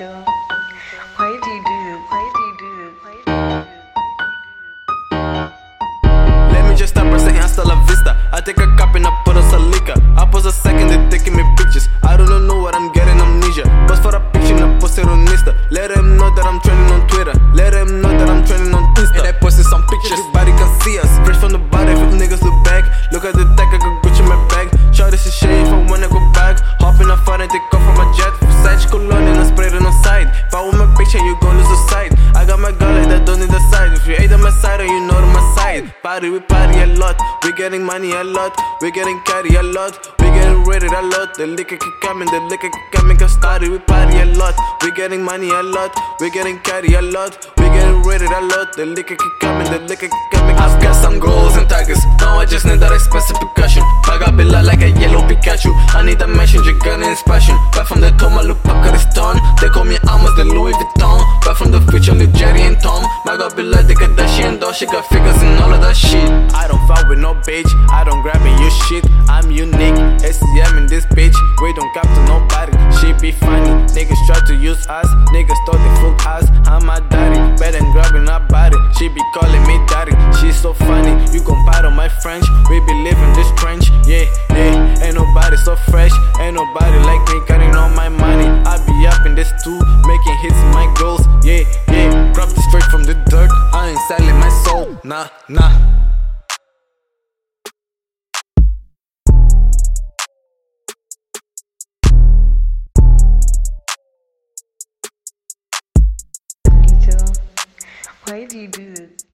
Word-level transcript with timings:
하죠. 0.00 0.29
chain, 31.10 31.26
you 31.26 31.36
gon' 31.40 31.56
lose 31.58 31.68
the 31.68 31.76
sight. 31.90 32.12
I 32.36 32.46
got 32.46 32.60
my 32.60 32.70
girl 32.70 32.94
like 32.94 33.08
that 33.08 33.26
don't 33.26 33.40
need 33.40 33.50
the 33.50 33.58
side. 33.70 33.92
If 33.92 34.06
you 34.06 34.14
ain't 34.14 34.32
on 34.32 34.42
my 34.42 34.50
side, 34.50 34.80
or 34.80 34.86
you 34.86 35.00
know 35.06 35.18
on 35.18 35.32
my 35.34 35.42
side. 35.58 35.92
Party, 36.02 36.30
we 36.30 36.40
party 36.40 36.78
a 36.80 36.86
lot. 36.86 37.18
We 37.42 37.52
getting 37.52 37.82
money 37.82 38.12
a 38.12 38.22
lot. 38.22 38.54
We 38.80 38.90
getting 38.92 39.20
carry 39.26 39.54
a 39.56 39.62
lot. 39.62 39.98
We 40.20 40.26
getting 40.30 40.62
rated 40.64 40.92
a 40.92 41.02
lot. 41.02 41.34
The 41.34 41.46
liquor 41.46 41.76
keep 41.76 41.96
coming, 42.00 42.28
the 42.30 42.40
liquor 42.46 42.70
keep 42.70 42.86
coming. 42.92 43.16
Cause 43.16 43.32
started, 43.32 43.70
we 43.70 43.78
party 43.78 44.18
a 44.18 44.26
lot. 44.26 44.54
We 44.82 44.92
getting 44.92 45.22
money 45.22 45.50
a 45.50 45.62
lot. 45.62 45.90
We 46.20 46.30
getting 46.30 46.58
carry 46.60 46.94
a 46.94 47.02
lot. 47.02 47.34
We 47.58 47.66
getting 47.74 48.02
rated 48.02 48.30
a 48.30 48.40
lot. 48.40 48.76
The 48.76 48.86
liquor 48.86 49.16
keep 49.16 49.34
coming, 49.40 49.66
the 49.66 49.80
liquor 49.90 50.08
keep 50.08 50.26
coming. 50.30 50.56
I've 50.56 50.80
got 50.80 50.94
some 50.94 51.18
goals 51.18 51.56
and 51.56 51.68
targets. 51.68 52.04
Now 52.20 52.38
I 52.38 52.46
just 52.46 52.64
need 52.64 52.78
that 52.80 52.92
expensive 52.92 53.36
percussion. 53.36 53.82
I 54.06 54.18
got 54.18 54.34
Billa 54.34 54.62
like 54.64 54.82
a 54.82 54.90
yellow 54.90 55.26
Pikachu. 55.26 55.74
I 55.94 56.04
need 56.04 56.22
a 56.22 56.26
mansion, 56.26 56.62
you're 56.64 56.78
gonna 56.78 57.08
inspiration. 57.08 57.56
Lil 62.70 62.76
Jerry 62.76 62.76
and 62.76 62.82
Tom. 62.82 63.04
Bag 63.24 63.40
up 63.40 63.56
bill 63.56 63.66
like 63.66 63.86
the 63.86 63.94
Kardashian 63.94 64.60
doll. 64.60 64.72
She 64.72 64.86
got 64.86 65.06
figures 65.06 65.36
and 65.42 65.58
all 65.60 65.72
of 65.72 65.80
that 65.80 65.96
shit. 65.96 66.28
I 66.54 66.68
don't 66.68 66.84
fuck 66.86 67.08
with 67.08 67.18
no 67.18 67.34
bitch, 67.34 67.68
I 67.90 68.04
don't 68.04 68.22
grab 68.22 68.40
in 68.42 68.58
your 68.60 68.70
shit. 68.88 69.04
I'm 69.28 69.50
unique, 69.50 69.98
SCM 70.22 70.78
in 70.78 70.86
this 70.86 71.06
bitch. 71.06 71.34
We 71.62 71.72
don't 71.74 71.92
cap 71.94 72.06
to 72.06 72.22
nobody, 72.26 72.72
she 72.98 73.12
be 73.20 73.32
funny. 73.32 73.70
Niggas 73.94 74.20
try 74.26 74.40
to 74.46 74.54
use 74.54 74.86
us, 74.88 75.06
niggas 75.32 75.58
thought 75.66 75.78
they 75.78 76.00
fooled 76.00 76.20
us. 76.26 76.46
I'm 76.66 76.86
my 76.86 77.00
daddy, 77.10 77.38
better 77.58 77.78
than 77.78 77.90
grabbing 77.92 78.26
her 78.26 78.40
body. 78.48 78.76
She 78.98 79.08
be 79.08 79.22
calling 79.34 79.62
me 79.66 79.78
daddy, 79.86 80.14
she's 80.40 80.60
so 80.60 80.72
funny. 80.72 81.14
You 81.32 81.42
gon' 81.42 81.60
on 81.84 81.96
my 81.96 82.08
French, 82.08 82.44
we 82.68 82.80
be 82.80 82.94
nah, 95.20 95.28
nah. 95.48 95.90
Why 108.24 108.44
do 108.44 108.58
you 108.58 108.68
do 108.68 108.94
this? 108.94 109.29